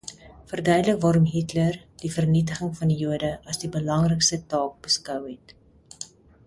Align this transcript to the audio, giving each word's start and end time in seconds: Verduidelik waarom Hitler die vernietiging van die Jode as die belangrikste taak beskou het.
Verduidelik 0.51 1.01
waarom 1.03 1.27
Hitler 1.33 1.77
die 2.05 2.11
vernietiging 2.15 2.73
van 2.81 2.93
die 2.93 2.97
Jode 3.03 3.29
as 3.53 3.63
die 3.65 3.73
belangrikste 3.79 4.41
taak 4.55 4.77
beskou 4.89 5.19
het. 5.29 5.55